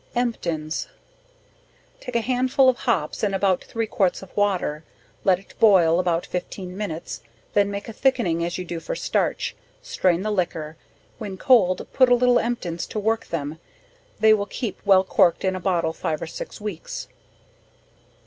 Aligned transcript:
Emptins. 0.15 0.87
Take 1.99 2.15
a 2.15 2.21
handful 2.21 2.67
of 2.69 2.75
hops 2.77 3.21
and 3.21 3.35
about 3.35 3.63
three 3.63 3.85
quarts 3.85 4.23
of 4.23 4.35
water, 4.35 4.83
let 5.23 5.37
it 5.37 5.53
boil 5.59 5.99
about 5.99 6.25
fifteen 6.25 6.75
minutes, 6.75 7.21
then 7.53 7.69
make 7.69 7.87
a 7.87 7.93
thickening 7.93 8.43
as 8.43 8.57
you 8.57 8.65
do 8.65 8.79
for 8.79 8.95
starch, 8.95 9.55
strain 9.83 10.23
the 10.23 10.31
liquor, 10.31 10.75
when 11.19 11.37
cold 11.37 11.85
put 11.93 12.09
a 12.09 12.15
little 12.15 12.39
emptins 12.39 12.87
to 12.87 12.97
work 12.99 13.27
them, 13.27 13.59
they 14.19 14.33
will 14.33 14.47
keep 14.47 14.79
well 14.85 15.03
cork'd 15.03 15.45
in 15.45 15.55
a 15.55 15.59
bottle 15.59 15.93
five 15.93 16.19
or 16.19 16.25
six 16.25 16.59
weeks. 16.59 17.07